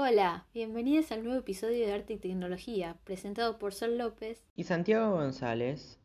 [0.00, 5.16] Hola, bienvenidos al nuevo episodio de Arte y Tecnología, presentado por Sol López y Santiago
[5.16, 5.98] González.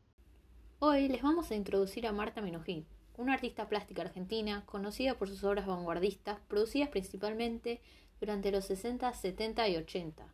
[0.79, 2.87] Hoy les vamos a introducir a Marta Minujín,
[3.17, 7.81] una artista plástica argentina conocida por sus obras vanguardistas, producidas principalmente
[8.19, 10.25] durante los 60, 70 y 80.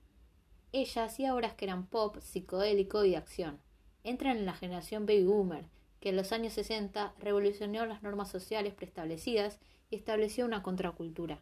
[0.72, 3.60] Ella hacía obras que eran pop, psicodélico y de acción.
[4.06, 5.66] Entra en la generación baby boomer,
[6.00, 11.42] que en los años 60 revolucionó las normas sociales preestablecidas y estableció una contracultura.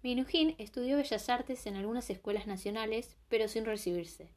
[0.00, 4.28] Minujín estudió Bellas Artes en algunas escuelas nacionales, pero sin recibirse.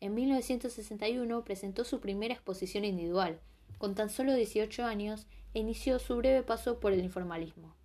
[0.00, 3.38] En 1961 presentó su primera exposición individual,
[3.78, 7.76] con tan solo 18 años, e inició su breve paso por el informalismo.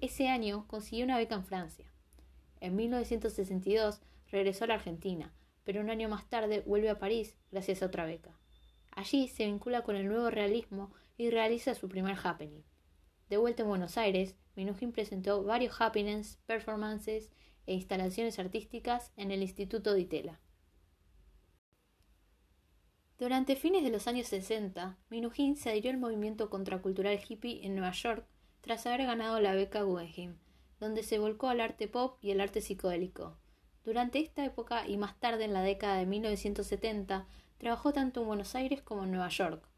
[0.00, 1.86] Ese año consiguió una beca en Francia.
[2.60, 4.00] En 1962
[4.32, 5.32] regresó a la Argentina,
[5.62, 8.36] pero un año más tarde vuelve a París gracias a otra beca.
[8.90, 12.62] Allí se vincula con el nuevo realismo y realiza su primer happening.
[13.34, 17.32] De vuelta en Buenos Aires, Minujín presentó varios happenings, performances
[17.66, 20.40] e instalaciones artísticas en el Instituto de Itela.
[23.18, 27.90] Durante fines de los años 60, Minujín se adhirió al movimiento contracultural hippie en Nueva
[27.90, 28.24] York
[28.60, 30.36] tras haber ganado la beca Guggenheim,
[30.78, 33.36] donde se volcó al arte pop y el arte psicodélico.
[33.82, 37.26] Durante esta época y más tarde en la década de 1970,
[37.58, 39.73] trabajó tanto en Buenos Aires como en Nueva York.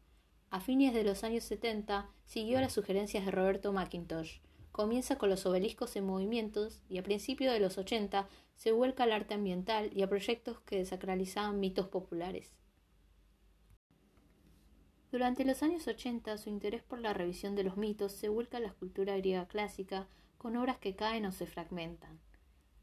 [0.49, 4.39] A fines de los años 70 siguió las sugerencias de Roberto McIntosh,
[4.71, 9.11] comienza con los obeliscos en movimientos y a principios de los 80 se vuelca al
[9.11, 12.53] arte ambiental y a proyectos que desacralizaban mitos populares.
[15.11, 18.59] Durante los años 80 su interés por la revisión de los mitos se vuelca a
[18.61, 22.19] la escultura griega clásica con obras que caen o se fragmentan.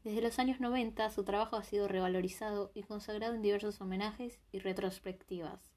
[0.03, 4.59] Desde los años 90 su trabajo ha sido revalorizado y consagrado en diversos homenajes y
[4.59, 5.75] retrospectivas.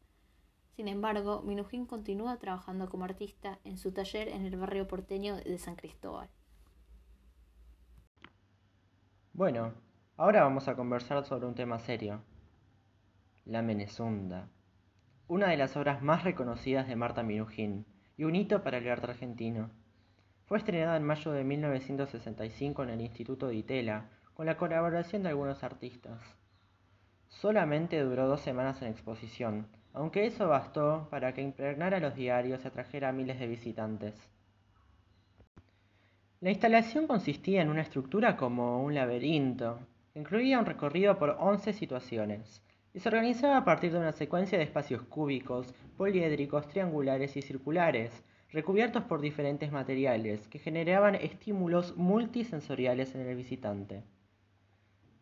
[0.79, 5.59] Sin embargo, Minujín continúa trabajando como artista en su taller en el barrio porteño de
[5.59, 6.31] San Cristóbal.
[9.33, 9.75] Bueno,
[10.17, 12.23] ahora vamos a conversar sobre un tema serio.
[13.45, 14.51] La Menezunda.
[15.27, 17.85] Una de las obras más reconocidas de Marta Minujín
[18.17, 19.71] y un hito para el arte argentino.
[20.47, 25.31] Fue estrenada en mayo de 1965 en el Instituto de Itela, con la colaboración de
[25.31, 26.23] algunos artistas.
[27.27, 32.69] Solamente duró dos semanas en exposición, aunque eso bastó para que impregnara los diarios y
[32.69, 34.29] atrajera miles de visitantes.
[36.41, 39.81] La instalación consistía en una estructura como un laberinto,
[40.13, 42.63] que incluía un recorrido por 11 situaciones,
[42.95, 48.23] y se organizaba a partir de una secuencia de espacios cúbicos, poliédricos, triangulares y circulares,
[48.51, 54.05] recubiertos por diferentes materiales que generaban estímulos multisensoriales en el visitante.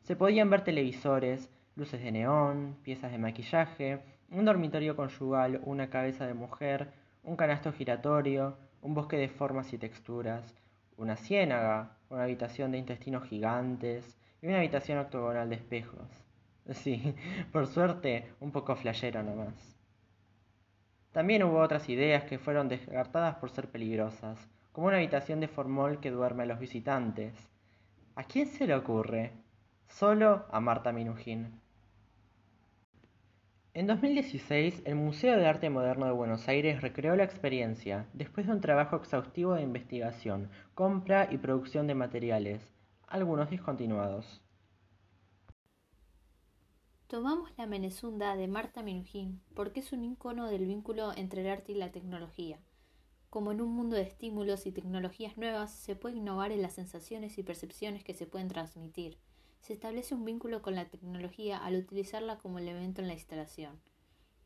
[0.02, 4.00] Se podían ver televisores, luces de neón, piezas de maquillaje,
[4.30, 6.92] un dormitorio conyugal, una cabeza de mujer,
[7.22, 10.54] un canasto giratorio, un bosque de formas y texturas,
[10.96, 16.08] una ciénaga, una habitación de intestinos gigantes y una habitación octogonal de espejos.
[16.72, 17.14] Sí,
[17.52, 19.76] por suerte, un poco flayero nomás.
[21.12, 24.38] También hubo otras ideas que fueron descartadas por ser peligrosas,
[24.72, 27.34] como una habitación de formol que duerme a los visitantes.
[28.16, 29.32] ¿A quién se le ocurre?
[29.86, 31.60] Solo a Marta Minujín.
[33.76, 38.54] En 2016, el Museo de Arte Moderno de Buenos Aires recreó la experiencia, después de
[38.54, 42.72] un trabajo exhaustivo de investigación, compra y producción de materiales,
[43.06, 44.40] algunos discontinuados.
[47.06, 51.72] Tomamos la Menezunda de Marta Minujín porque es un icono del vínculo entre el arte
[51.72, 52.58] y la tecnología.
[53.28, 57.36] Como en un mundo de estímulos y tecnologías nuevas, se puede innovar en las sensaciones
[57.36, 59.18] y percepciones que se pueden transmitir
[59.60, 63.80] se establece un vínculo con la tecnología al utilizarla como elemento en la instalación.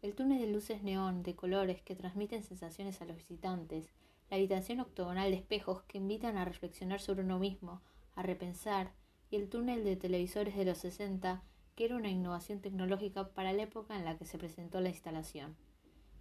[0.03, 3.91] El túnel de luces neón de colores que transmiten sensaciones a los visitantes,
[4.31, 7.83] la habitación octogonal de espejos que invitan a reflexionar sobre uno mismo,
[8.15, 8.93] a repensar,
[9.31, 11.43] y el túnel de televisores de los 60,
[11.77, 15.57] que era una innovación tecnológica para la época en la que se presentó la instalación.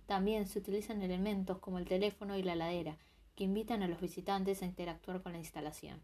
[0.06, 2.98] También se utilizan elementos como el teléfono y la ladera,
[3.36, 6.02] que invitan a los visitantes a interactuar con la instalación.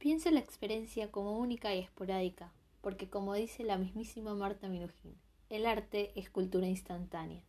[0.00, 2.50] Piensa la experiencia como única y esporádica,
[2.80, 5.14] porque como dice la mismísima Marta Minujín,
[5.50, 7.42] el arte es cultura instantánea.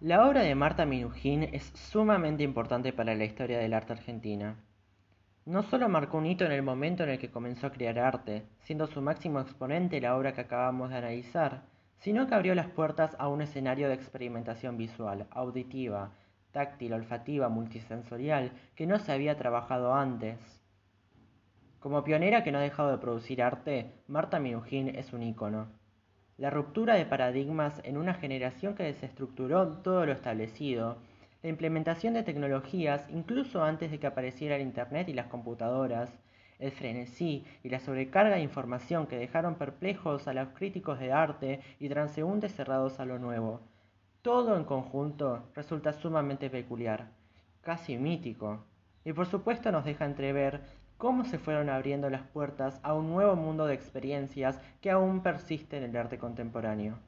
[0.00, 4.56] La obra de Marta Minujín es sumamente importante para la historia del arte argentina.
[5.44, 8.46] No solo marcó un hito en el momento en el que comenzó a crear arte,
[8.62, 11.64] siendo su máximo exponente la obra que acabamos de analizar,
[11.98, 16.12] sino que abrió las puertas a un escenario de experimentación visual, auditiva,
[16.50, 20.61] táctil, olfativa, multisensorial, que no se había trabajado antes.
[21.82, 25.66] Como pionera que no ha dejado de producir arte, Marta Minujín es un ícono.
[26.38, 30.98] La ruptura de paradigmas en una generación que desestructuró todo lo establecido,
[31.42, 36.16] la implementación de tecnologías incluso antes de que apareciera el Internet y las computadoras,
[36.60, 41.60] el frenesí y la sobrecarga de información que dejaron perplejos a los críticos de arte
[41.80, 43.60] y transeúntes cerrados a lo nuevo.
[44.22, 47.08] Todo en conjunto resulta sumamente peculiar,
[47.60, 48.66] casi mítico,
[49.04, 50.60] y por supuesto nos deja entrever
[50.98, 55.76] cómo se fueron abriendo las puertas a un nuevo mundo de experiencias que aún persiste
[55.76, 56.98] en el arte contemporáneo.